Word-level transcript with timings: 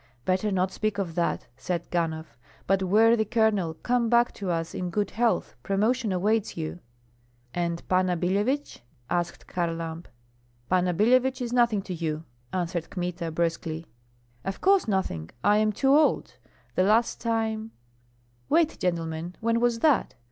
"Better 0.25 0.51
not 0.51 0.71
speak 0.71 0.97
of 0.97 1.13
that," 1.13 1.45
said 1.57 1.87
Ganhoff. 1.91 2.35
"But, 2.65 2.81
worthy 2.81 3.23
Colonel, 3.23 3.75
come 3.75 4.09
back 4.09 4.31
to 4.33 4.49
us 4.49 4.73
in 4.73 4.89
good 4.89 5.11
health; 5.11 5.53
promotion 5.61 6.11
awaits 6.11 6.57
you." 6.57 6.79
"And 7.53 7.87
Panna 7.87 8.17
Billevich?" 8.17 8.79
added 9.11 9.45
Kharlamp. 9.45 10.07
"Panna 10.67 10.95
Billevich 10.95 11.39
is 11.39 11.53
nothing 11.53 11.83
to 11.83 11.93
you," 11.93 12.23
answered 12.51 12.89
Kmita, 12.89 13.29
brusquely. 13.29 13.85
"Of 14.43 14.59
course 14.59 14.87
nothing, 14.87 15.29
I 15.43 15.57
am 15.57 15.71
too 15.71 15.95
old. 15.95 16.37
The 16.73 16.81
last 16.81 17.21
time 17.21 17.69
Wait, 18.49 18.79
gentlemen, 18.79 19.35
when 19.39 19.59
was 19.59 19.81
that? 19.81 20.15